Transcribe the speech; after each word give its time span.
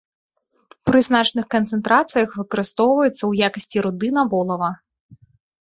Пры 0.89 1.01
значных 1.07 1.45
канцэнтрацыях 1.55 2.29
выкарыстоўваецца 2.39 3.15
ў 3.29 3.51
якасці 3.51 3.77
руды 3.89 4.07
на 4.17 4.23
волава. 4.33 4.71